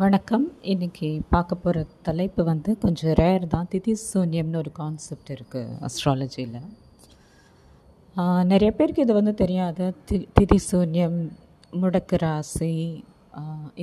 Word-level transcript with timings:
வணக்கம். 0.00 0.44
இன்னைக்கு 0.72 1.08
பார்க்க 1.34 1.54
போகிற 1.64 1.82
தலைப்பு 2.06 2.42
வந்து 2.48 2.70
கொஞ்சம் 2.82 3.14
ரேர் 3.20 3.44
தான். 3.52 3.68
திதி 3.72 3.92
சூன்யம்னு 4.00 4.58
ஒரு 4.62 4.70
கான்செப்ட் 4.78 5.30
இருக்குது 5.34 5.76
அஸ்ட்ராலஜியில் 5.86 6.58
நிறைய 8.50 8.70
பேருக்கு 8.78 9.04
இது 9.06 9.14
வந்து 9.18 9.34
தெரியாது. 9.42 9.86
தி 10.08 10.18
திதி 10.38 10.58
சூன்யம் 10.66 11.16
முடக்கு 11.82 12.18
ராசி 12.24 12.70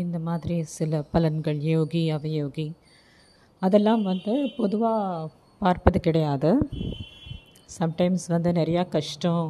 இந்த 0.04 0.20
மாதிரி 0.28 0.57
சில 0.76 1.02
பலன்கள் 1.15 1.60
யோகி 1.72 2.04
அவயோகி. 2.18 2.68
அதெல்லாம் 3.62 4.04
வந்து 4.12 4.36
பொதுவாக 4.60 5.32
பார்ப்பது 5.62 6.02
கிடையாது. 6.10 6.52
சம்டைம்ஸ் 7.80 8.28
வந்து 8.36 8.52
நிறையா 8.62 8.84
கஷ்டம் 8.98 9.46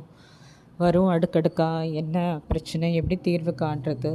வரும் 0.81 1.09
அடுக்கடுக்காக 1.13 1.85
என்ன 2.01 2.17
பிரச்சனை 2.49 2.87
எப்படி 2.99 3.15
தீர்வு 3.27 3.53
காண்றது? 3.61 4.11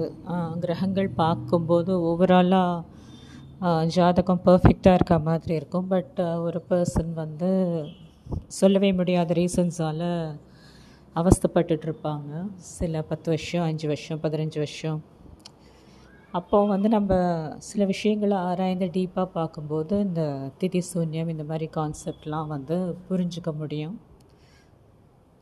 கிரகங்கள் 0.63 1.09
பார்க்கும்போது 1.21 1.93
ஓவராலாக 2.09 3.87
ஜாதகம் 3.97 4.43
பர்ஃபெக்டாக 4.47 4.99
இருக்க 4.99 5.17
மாதிரி 5.29 5.55
இருக்கும். 5.61 5.87
பட் 5.93 6.19
ஒரு 6.47 6.61
பர்சன் 6.71 7.13
வந்து 7.23 7.51
சொல்லவே 8.59 8.91
முடியாத 9.01 9.35
ரீசன்ஸால் 9.41 10.09
அவஸ்தைப்பட்டுட்டு 11.17 11.87
இருப்பாங்க. 11.89 12.33
சில 12.75 13.03
பத்து 13.13 13.29
வருஷம் 13.35 13.67
அஞ்சு 13.69 13.87
வருஷம் 13.93 14.21
பதினஞ்சு 14.25 14.59
வருஷம். 14.65 14.99
அப்போ 16.39 16.59
வந்து 16.73 16.89
நம்ம 16.97 17.13
சில 17.69 17.83
விஷயங்களை 17.93 18.37
ஆராய்ந்து 18.49 18.87
டீப்பாக 18.97 19.29
பார்க்கும்போது 19.39 19.95
இந்த 20.09 20.23
திதி 20.61 20.81
சூன்யம் 20.91 21.33
இந்த 21.35 21.45
மாதிரி 21.51 21.69
கான்செப்ட்லாம் 21.79 22.53
வந்து 22.55 22.77
புரிஞ்சுக்க 23.09 23.53
முடியும். 23.63 23.97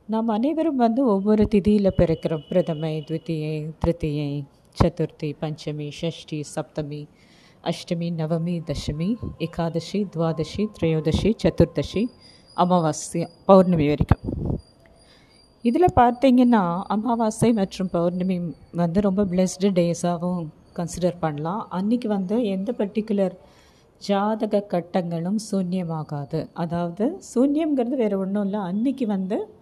நாம் 0.09 0.29
அனைவரும் 0.29 0.77
வந்து 0.77 1.07
ஒவ்வொரு 1.07 1.49
திதியில் 1.55 1.97
பிறக்கிறோம். 1.97 2.43
பிரதமை 2.51 2.91
துவித்தியை 3.07 3.71
திருத்தியை 3.81 4.45
சதுர்த்தி 4.81 5.33
பஞ்சமி 5.41 5.89
ஷஷ்டி 6.01 6.39
சப்தமி 6.55 7.01
அஷ்டமி 7.65 8.09
நவமி 8.21 8.55
தசமி 8.69 9.09
ஏகாதசி 9.39 10.07
துவாதசி 10.17 10.67
திரையோதசி 10.77 11.35
சதுர்தசி 11.45 12.03
அமாவாசை 12.55 13.29
பௌர்ணமி 13.45 13.89
வரைக்கும். 13.89 14.23
இதில் 15.63 15.97
பார்த்தீங்கன்னா 15.97 16.63
அமாவாசை 16.83 17.53
மற்றும் 17.53 17.91
பௌர்ணமி 17.91 18.39
வந்து 18.73 19.01
ரொம்ப 19.01 19.25
பிளெஸ்டு 19.25 19.73
டேஸாகவும் 19.81 20.47
கன்சிடர் 20.79 21.21
பண்ணலாம். 21.21 21.69
அன்றைக்கி 21.73 22.07
வந்து 22.07 22.45
எந்த 22.45 22.73
பர்டிகுலர் 22.79 23.37
ஜாதக 23.99 24.61
கட்டங்களும் 24.61 25.39
சூன்யமாகாது. 25.51 26.49
அதாவது 26.53 27.05
சூன்யம்ங்கிறது 27.35 27.97
வேறு 28.05 28.19
ஒன்றும் 28.19 28.45
இல்லை. 28.45 28.61
அன்றைக்கி 28.71 29.07
வந்து 29.07 29.56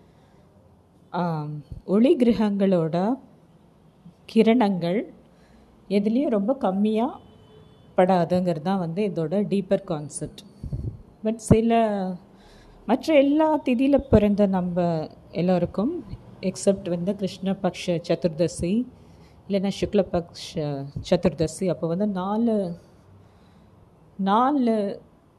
ஒளி 1.86 2.10
கிரகங்களோட 2.14 2.96
கிரணங்கள் 4.28 5.00
எதுலேயும் 5.90 6.28
ரொம்ப 6.28 6.52
கம்மியாக 6.60 7.20
படாதுங்கிறது 7.98 8.62
தான் 8.62 8.78
வந்து 8.78 9.02
இதோட 9.10 9.40
டீப்பர் 9.48 9.84
கான்செப்ட் 9.84 10.40
பட் 11.22 11.40
சில 11.42 11.72
மற்ற 12.88 13.06
எல்லா 13.14 13.48
திதியில் 13.66 14.06
பிறந்த 14.10 14.46
நம்ம 14.46 14.78
எல்லோருக்கும் 15.32 15.92
எக்ஸப்ட் 16.40 16.88
வந்து 16.88 17.12
கிருஷ்ணபக்ஷ 17.14 17.94
சதுர்தசி 18.08 18.72
இல்லைன்னா 19.46 19.70
சுக்லபக்ஷ 19.78 20.66
சதுர்தசி 21.10 21.66
அப்போ 21.68 21.86
வந்து 21.88 22.08
நாலு 22.12 22.54
நாலு 24.18 24.74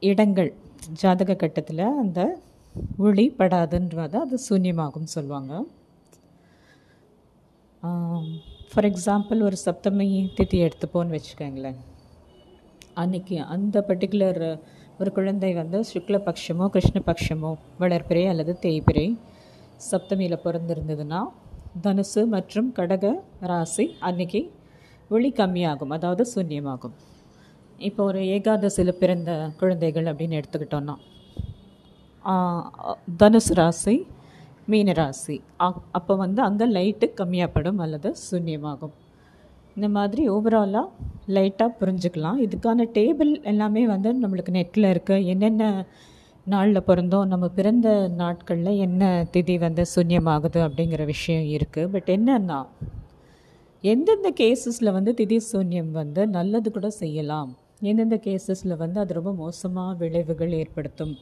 இடங்கள் 0.01 0.51
ஜாதக 1.01 1.35
கட்டத்தில் 1.35 1.85
அந்த 1.97 2.21
ஒளி 3.05 3.25
படாதுன்றத 3.39 4.15
அது 4.25 4.37
சூன்யமாகும்னு 4.47 5.11
சொல்லுவாங்க. 5.15 5.53
ஃபார் 8.71 8.87
எக்ஸாம்பிள் 8.91 9.39
ஒரு 9.47 9.57
சப்தமி 9.65 10.07
திதி 10.37 10.57
எடுத்துப்போன்னு 10.67 11.15
வச்சுக்கோங்களேன். 11.15 11.79
அன்னைக்கு 13.01 13.37
அந்த 13.55 13.85
பர்டிகுலர் 13.87 14.43
ஒரு 14.99 15.09
குழந்தை 15.15 15.51
வந்து 15.53 15.79
சுக்லபக்ஷமோ 15.91 16.65
கிருஷ்ணபக்ஷமோ 16.75 17.51
வளர்பிறை 17.81 18.23
அல்லது 18.31 18.53
தேய்பிறை 18.65 19.07
சப்தமியில் 19.89 20.43
பிறந்திருந்ததுன்னா 20.45 21.21
தனுசு 21.85 22.21
மற்றும் 22.35 22.69
கடக 22.77 23.05
ராசி 23.51 23.85
அன்னைக்கு 24.09 24.41
ஒளி 25.15 25.29
கம்மியாகும் 25.39 25.93
அதாவது 25.97 26.23
சூன்யமாகும். 26.35 26.95
இப்போ 27.87 28.01
ஒரு 28.09 28.21
ஏகாதசியில் 28.35 28.99
பிறந்த 29.01 29.31
குழந்தைகள் 29.59 30.09
அப்படின்னு 30.11 30.39
எடுத்துக்கிட்டோன்னா 30.39 30.95
தனுசு 33.19 33.53
ராசி 33.53 34.07
மீன 34.67 34.91
ராசி. 34.91 35.41
அப்- 35.59 35.81
அப்போ 35.91 36.15
வந்து 36.15 36.41
அங்கே 36.41 36.65
லைட்டு 36.65 37.11
கம்மியாகப்படும் 37.15 37.77
அல்லது 37.77 38.15
சூன்யமாகும். 38.31 38.91
இந்த 39.75 39.89
மாதிரி 39.89 40.29
ஓவராலாக 40.29 40.89
லைட்டாக 41.27 41.73
புரிஞ்சுக்கலாம். 41.79 42.35
இதுக்கான 42.37 42.85
டேபிள் 42.93 43.43
எல்லாமே 43.43 43.87
வந்து 43.87 44.19
நம்மளுக்கு 44.21 44.49
நெட்டில் 44.51 44.89
இருக்க. 44.89 45.19
என்னென்ன 45.19 45.85
நாளில் 46.43 46.81
பிறந்தோம் 46.81 47.25
நம்ம 47.25 47.47
பிறந்த 47.47 48.07
நாட்களில் 48.07 48.77
என்ன 48.77 49.27
திதி 49.33 49.59
வந்து 49.59 49.85
சூன்யமாகுது 49.95 50.69
அப்படிங்கிற 50.69 51.05
விஷயம் 51.05 51.43
இருக்குது 51.43 51.87
பட் 51.87 52.09
என்னென்னா 52.09 52.65
எந்தெந்த 53.81 54.33
கேசஸில் 54.39 54.91
வந்து 54.91 55.13
திதி 55.17 55.39
சூன்யம் 55.51 55.91
வந்து 55.91 56.27
நல்லது 56.27 56.71
கூட 56.71 56.89
செய்யலாம். 56.89 57.57
எந்தெந்த 57.79 58.19
கேசஸில் 58.23 58.77
வந்து 58.77 58.99
அது 58.99 59.13
ரொம்ப 59.13 59.33
மோசமாக 59.33 59.93
விளைவுகள் 59.93 60.51
ஏற்படுத்தும். 60.51 61.15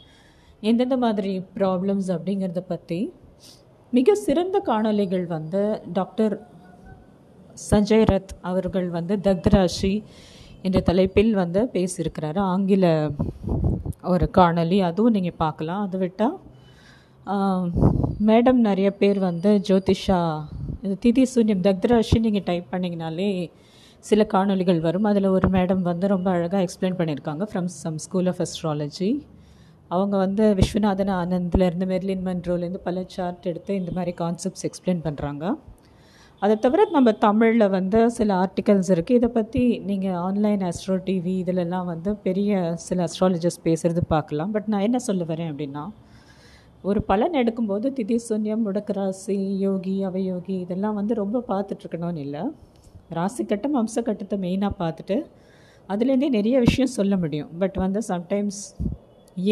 எந்தெந்த 0.70 0.98
மாதிரி 1.06 1.32
ப்ராப்ளம்ஸ் 1.58 2.10
அப்படிங்கிறத 2.16 2.62
பற்றி 2.74 3.00
மிக 3.94 4.16
சிறந்த 4.26 4.58
காணொளிகள் 4.70 5.26
வந்து 5.36 5.62
டாக்டர் 5.98 6.36
சஞ்சய் 7.70 8.06
ரத் 8.12 8.34
அவர்கள் 8.50 8.88
வந்து 8.98 9.16
தக்தராஷி 9.28 9.92
என்ற 10.68 10.80
தலைப்பில் 10.90 11.34
வந்து 11.42 11.62
பேசியிருக்கிறாரு. 11.74 12.40
ஆங்கில 12.54 12.86
ஒரு 14.14 14.26
காணொளி. 14.38 14.78
அதுவும் 14.90 15.16
நீங்கள் 15.18 15.40
பார்க்கலாம். 15.44 15.82
அதை 15.86 16.00
விட்டால் 16.04 16.38
மேடம் 18.30 18.62
நிறைய 18.70 18.90
பேர் 19.02 19.20
வந்து 19.28 19.52
ஜோதிஷா 19.70 20.20
இது 20.86 20.96
திதி 21.06 21.24
சூன்யம் 21.34 21.66
தக்தராஷி 21.68 22.18
நீங்கள் 22.26 22.48
டைப் 22.50 22.72
பண்ணிங்கனாலே 22.72 23.30
சில 24.10 24.22
காணொளிகள் 24.34 24.82
வரும். 24.88 25.08
அதில் 25.12 25.34
ஒரு 25.36 25.48
மேடம் 25.58 25.84
வந்து 25.92 26.06
ரொம்ப 26.14 26.28
அழகாக 26.36 26.66
எக்ஸ்பிளைன் 26.66 26.98
பண்ணியிருக்காங்க 27.00 27.46
from 27.52 27.70
some 27.84 28.00
school 28.06 28.30
of 28.32 28.42
astrology 28.46 29.12
அவங்க 29.94 30.16
வந்து 30.26 30.44
விஸ்வநாதன் 30.60 31.14
ஆனந்த்லேருந்து 31.20 31.86
மெர்லின் 31.92 32.26
மன்ரோலேருந்து 32.28 32.82
பல 32.88 33.04
சார்ட் 33.16 33.48
எடுத்து 33.52 33.72
இந்த 33.82 33.92
மாதிரி 33.98 34.12
கான்செப்ட்ஸ் 34.22 34.66
எக்ஸ்பிளைன் 34.68 35.02
பண்ணுறாங்க 35.08 35.46
அதை 36.42 36.56
தவிர 36.64 36.86
நம்ம 36.96 37.10
தமிழில் 37.26 37.66
வந்து 37.76 38.00
சில 38.16 38.30
ஆர்டிகல்ஸ் 38.44 38.90
இருக்குது 38.94 39.18
இதை 39.20 39.30
பற்றி 39.36 39.62
நீங்கள் 39.90 40.18
ஆன்லைன் 40.28 40.64
அஸ்ட்ரோ 40.70 40.96
டிவி 41.06 41.36
இதிலெல்லாம் 41.44 41.88
வந்து 41.92 42.12
பெரிய 42.26 42.54
சில 42.86 43.06
அஸ்ட்ராலஜர்ஸ் 43.08 43.60
பேசுகிறது 43.68 44.02
பார்க்கலாம். 44.16 44.52
பட் 44.56 44.68
நான் 44.74 44.86
என்ன 44.88 45.00
சொல்ல 45.08 45.26
வரேன் 45.30 45.52
அப்படின்னா 45.52 45.84
ஒரு 46.90 47.02
பலன் 47.10 47.40
எடுக்கும்போது 47.42 47.90
திதி 47.98 48.18
சூன்யம் 48.28 48.66
முடக்கராசி 48.68 49.38
யோகி 49.66 49.96
அவயோகி 50.10 50.56
இதெல்லாம் 50.64 50.98
வந்து 51.00 51.14
ரொம்ப 51.22 51.44
பார்த்துட்ருக்கணும்னு 51.52 52.24
இல்லை. 52.26 52.44
ராசி 53.18 53.44
கட்டம் 53.52 53.78
அம்ச 53.82 53.96
கட்டத்தை 54.10 54.38
மெயினாக 54.46 54.74
பார்த்துட்டு 54.82 55.18
அதுலேருந்தே 55.90 56.30
நிறைய 56.38 56.58
விஷயம் 56.68 56.94
சொல்ல 56.98 57.14
முடியும். 57.24 57.50
பட் 57.62 57.80
வந்து 57.86 58.02
சம்டைம்ஸ் 58.12 58.62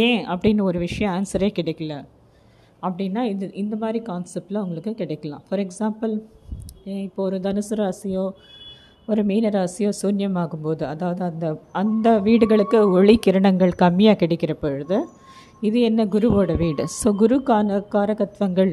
ஏன் 0.07 0.21
அப்படின்னு 0.31 0.61
ஒரு 0.69 0.79
விஷயம் 0.87 1.13
ஆன்சரே 1.17 1.49
கிடைக்கல. 1.59 1.93
அப்படின்னா 2.85 3.21
இது 3.33 3.45
இந்த 3.63 3.75
மாதிரி 3.81 3.99
கான்செப்டில் 4.09 4.61
உங்களுக்கு 4.65 4.91
கிடைக்கலாம். 5.01 5.43
ஃபார் 5.47 5.61
எக்ஸாம்பிள் 5.65 6.13
இப்போ 7.07 7.21
ஒரு 7.27 7.37
தனுசு 7.45 7.75
ராசியோ 7.81 8.25
ஒரு 9.11 9.21
மீன 9.29 9.49
ராசியோ 9.55 9.89
சூன்யமாகும்போது 10.01 10.83
அதாவது 10.93 11.21
அந்த 11.29 11.45
அந்த 11.81 12.07
வீடுகளுக்கு 12.27 12.79
ஒளி 12.97 13.15
கிரணங்கள் 13.25 13.73
கம்மியாக 13.83 14.19
கிடைக்கிற 14.23 14.53
பொழுது 14.63 14.97
இது 15.67 15.77
என்ன 15.89 16.01
குருவோட 16.13 16.51
வீடு? 16.63 16.83
ஸோ 16.99 17.07
குரு 17.21 17.37
கான 17.49 17.79
காரகத்துவங்கள் 17.95 18.71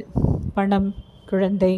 பணம் 0.56 0.88
குழந்தை 1.30 1.72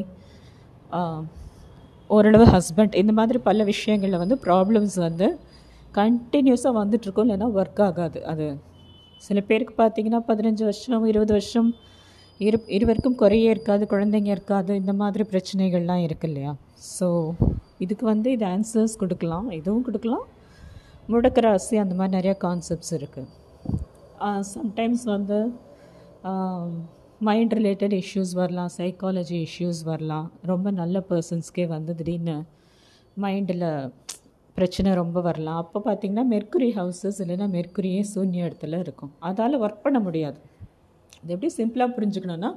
ஓரளவு 2.10 2.44
ஹஸ்பண்ட் 2.54 2.94
இந்த 3.00 3.12
மாதிரி 3.18 3.38
பல 3.48 3.64
விஷயங்களில் 3.72 4.22
வந்து 4.22 4.36
ப்ராப்ளம்ஸ் 4.46 4.96
வந்து 5.06 5.26
கண்டினியூஸாக 5.98 6.74
வந்துட்டுருக்கோம் 6.80 7.26
இல்லைன்னா 7.26 7.48
ஒர்க் 7.60 7.82
ஆகாது. 7.88 8.18
அது 8.32 8.46
சில 9.26 9.38
பேருக்கு 9.48 9.74
பார்த்தீங்கன்னா 9.82 10.20
பதினஞ்சு 10.30 10.64
வருஷம் 10.68 11.06
இருபது 11.12 11.32
வருஷம் 11.36 11.70
இரு 12.46 12.58
இருவருக்கும் 12.76 13.16
குறையே 13.22 13.48
இருக்காது 13.54 13.84
குழந்தைங்க 13.92 14.30
இருக்காது 14.36 14.72
இந்த 14.82 14.92
மாதிரி 15.00 15.24
பிரச்சனைகள்லாம் 15.32 16.04
இருக்கு 16.06 16.26
இல்லையா? 16.30 16.52
ஸோ 16.96 17.08
இதுக்கு 17.84 18.04
வந்து 18.12 18.28
இது 18.36 18.44
ஆன்சர்ஸ் 18.54 18.94
கொடுக்கலாம் 19.02 19.48
இதுவும் 19.58 19.84
கொடுக்கலாம். 19.88 20.24
முடக்கராசி 21.12 21.76
அந்த 21.82 21.94
மாதிரி 21.98 22.14
நிறையா 22.18 22.34
கான்செப்ட்ஸ் 22.46 22.94
இருக்குது 22.98 23.28
சம்டைம்ஸ் 24.54 25.04
வந்து 25.14 25.38
மைண்ட் 27.28 27.54
ரிலேட்டட் 27.58 27.94
இஷ்யூஸ் 28.02 28.32
வரலாம் 28.40 28.70
சைக்காலஜி 28.78 29.38
இஷ்யூஸ் 29.46 29.80
வரலாம். 29.90 30.26
ரொம்ப 30.50 30.70
நல்ல 30.80 31.02
பர்சன்ஸ்க்கே 31.10 31.66
வந்து 31.76 31.94
திடீர்னு 32.00 32.36
மைண்டில் 33.24 33.66
பிரச்சனை 34.56 34.90
ரொம்ப 35.00 35.18
வரலாம். 35.26 35.58
அப்போ 35.62 35.78
பார்த்திங்கன்னா 35.86 36.24
மெர்க்குரி 36.34 36.68
ஹவுசஸ் 36.78 37.18
இல்லைன்னா 37.24 37.46
மெர்க்குரியே 37.56 38.00
சூன்ய 38.12 38.48
இடத்துல 38.48 38.80
இருக்கும். 38.84 39.12
அதால் 39.28 39.60
ஒர்க் 39.64 39.84
பண்ண 39.86 39.98
முடியாது. 40.06 40.38
இது 41.22 41.32
எப்படி 41.36 41.50
சிம்பிளாக 41.58 41.94
புரிஞ்சுக்கணுன்னா 41.96 42.50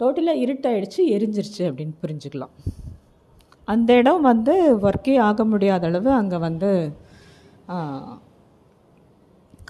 டோட்டலாக 0.00 0.42
இருட்டாயிடுச்சு 0.44 1.00
எரிஞ்சிருச்சு 1.16 1.62
அப்படின்னு 1.70 1.94
புரிஞ்சுக்கலாம். 2.04 2.54
அந்த 3.72 3.90
இடம் 4.00 4.26
வந்து 4.30 4.54
ஒர்க்கே 4.88 5.14
ஆக 5.28 5.44
முடியாத 5.52 5.86
அளவு 5.90 6.10
அங்கே 6.20 6.38
வந்து 6.46 6.70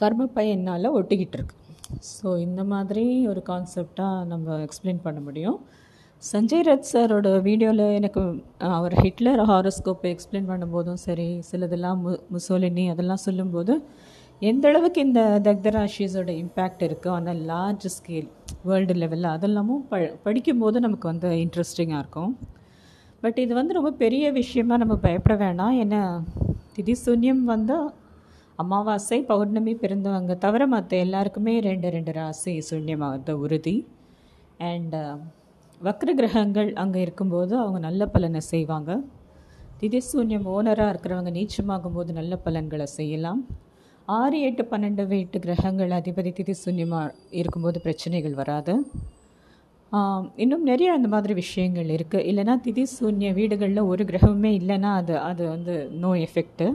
கர்ம 0.00 0.28
பயனால் 0.36 0.94
ஒட்டிக்கிட்டு 0.98 1.36
இருக்கு. 1.38 1.56
ஸோ 2.14 2.26
இந்த 2.46 2.62
மாதிரி 2.72 3.04
ஒரு 3.32 3.40
கான்செப்டாக 3.50 4.28
நம்ம 4.30 4.56
எக்ஸ்பிளைன் 4.66 5.04
பண்ண 5.06 5.18
முடியும். 5.26 5.58
சஞ்சய் 6.30 6.64
ரத் 6.66 6.88
சாரோட 6.88 7.28
வீடியோவில் 7.46 7.94
எனக்கு 7.98 8.20
அவர் 8.76 8.94
ஹிட்லர் 9.04 9.40
ஹாரோஸ்கோப்பை 9.48 10.10
எக்ஸ்பிளைன் 10.14 10.46
பண்ணும்போதும் 10.50 11.00
சரி 11.04 11.26
சிலதெல்லாம் 11.48 11.98
மு 12.04 12.12
முசோலினி 12.34 12.84
அதெல்லாம் 12.92 13.22
சொல்லும்போது 13.24 13.74
எந்த 14.42 14.68
அளவுக்கு 14.70 15.00
இந்த 15.06 15.22
தக்தராஷிஸோட 15.46 16.30
இம்பேக்ட் 16.42 16.84
இருக்கோ 16.88 17.10
அந்த 17.16 17.34
லார்ஜ் 17.50 17.88
ஸ்கேல் 17.96 18.28
வேர்ல்டு 18.68 18.96
லெவலில் 19.00 19.30
அதெல்லாமும் 19.34 19.82
ப 19.90 20.00
படிக்கும்போது 20.26 20.84
நமக்கு 20.86 21.06
வந்து 21.12 21.32
இன்ட்ரெஸ்டிங்காக 21.44 22.02
இருக்கும். 22.04 22.32
பட் 23.24 23.42
இது 23.46 23.52
வந்து 23.60 23.78
ரொம்ப 23.78 23.92
பெரிய 24.04 24.30
விஷயமா 24.40 24.76
நம்ம 24.84 25.00
பயப்பட 25.08 25.36
வேணாம். 25.44 25.74
ஏன்னா 25.82 26.04
திதி 26.76 26.96
சூன்யம் 27.04 27.44
வந்து 27.54 27.76
அமாவாசை 28.58 29.20
பௌர்ணமி 29.34 29.76
பிறந்தவங்க 29.84 30.40
தவிர 30.46 30.62
மற்ற 30.78 30.96
எல்லாருக்குமே 31.06 31.56
ரெண்டு 31.70 31.88
ரெண்டு 31.98 32.12
ராசி 32.22 32.56
சூன்யமாக 32.70 33.40
உறுதி. 33.44 33.76
அண்ட் 34.72 34.96
வக்ர 35.86 36.10
கிரகங்கள் 36.18 36.68
அங்கே 36.80 36.98
இருக்கும்போது 37.04 37.52
அவங்க 37.60 37.78
நல்ல 37.86 38.02
பலனை 38.14 38.40
செய்வாங்க. 38.50 38.90
திதி 39.78 40.00
சூன்யம் 40.08 40.44
ஓனராக 40.54 40.92
இருக்கிறவங்க 40.92 41.30
நீச்சமாகும் 41.36 41.96
போது 41.96 42.10
நல்ல 42.18 42.34
பலன்களை 42.44 42.86
செய்யலாம். 42.98 43.40
ஆறு 44.08 44.38
எட்டு 44.48 44.62
பன்னெண்டு 44.72 45.04
வீட்டு 45.12 45.36
கிரகங்கள் 45.46 45.92
அதிபதி 45.98 46.30
திதி 46.38 46.54
சூன்யமாக 46.60 47.14
இருக்கும்போது 47.40 47.80
பிரச்சனைகள் 47.86 48.36
வராது. 48.40 48.74
இன்னும் 50.42 50.64
நிறைய 50.70 50.90
அந்த 50.96 51.08
மாதிரி 51.14 51.34
விஷயங்கள் 51.40 51.88
இருக்குது 51.96 52.26
இல்லைன்னா 52.30 52.54
திதி 52.66 52.84
சூன்ய 52.94 53.30
வீடுகளில் 53.38 53.88
ஒரு 53.92 54.04
கிரகமே 54.10 54.52
இல்லைன்னா 54.60 54.92
அது 55.00 55.14
அது 55.30 55.42
வந்து 55.54 55.74
நோ 56.02 56.10
எஃபெக்ட்டு 56.26 56.68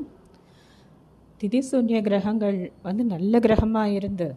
திதி 1.42 1.62
சூன்ய 1.70 2.02
கிரகங்கள் 2.08 2.60
வந்து 2.88 3.06
நல்ல 3.14 3.40
கிரகமாக 3.46 3.96
இருந்து 4.00 4.28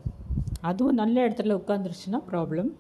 அதுவும் 0.71 0.99
நல்ல 1.03 1.17
இடத்துல 1.27 1.59
உட்காந்துருச்சுன்னா 1.61 2.21
ப்ராப்ளம் 2.31 2.71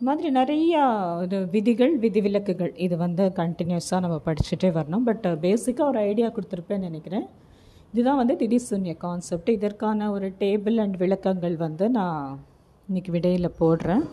மாதிரி 0.00 0.28
நிறையா 0.38 0.82
ஒரு 1.22 1.38
விதிகள் 1.52 1.92
விதிவிலக்குகள். 1.98 2.72
இது 2.76 2.94
வந்து 2.96 3.24
கண்டினியூஸாக 3.36 4.00
நம்ம 4.04 4.16
படிச்சுட்டே 4.26 4.70
வரணும். 4.78 5.04
பட் 5.08 5.26
பேசிக்காக 5.44 5.84
uh, 5.84 5.90
ஒரு 5.92 5.98
ஐடியா 5.98 6.28
கொடுத்துருப்பேன்னு 6.36 6.88
நினைக்கிறேன். 6.88 7.26
இதுதான் 7.92 8.20
வந்து 8.20 8.34
திதி 8.40 8.58
சூன்ய 8.68 8.94
கான்செப்ட் 8.96 9.50
இதற்கான 9.56 10.10
ஒரு 10.10 10.28
டேபிள் 10.42 10.78
அண்ட் 10.84 10.96
விளக்கங்கள் 10.96 11.56
வந்து 11.56 11.88
நான் 11.90 12.40
இன்னைக்கு 12.88 13.12
விடையில் 13.12 13.56
போடுறேன். 13.60 14.04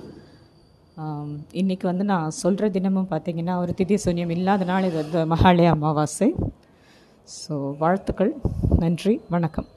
இன்றைக்கி 1.62 1.86
வந்து 1.92 2.04
நான் 2.04 2.38
சொல்கிற 2.44 2.70
தினமும் 2.70 3.12
பார்த்தீங்கன்னா 3.12 3.58
ஒரு 3.58 3.74
திதி 3.82 3.98
சூன்யம் 4.06 4.34
இல்லாத 4.38 4.64
நாள் 4.64 4.88
இது 4.90 4.98
வந்து 5.04 5.22
மகாலய 5.36 5.76
அமாவாசை. 5.78 6.30
ஸோ 7.28 7.56
வாழ்த்துக்கள். 7.84 8.34
நன்றி. 8.80 9.22
வணக்கம். 9.30 9.70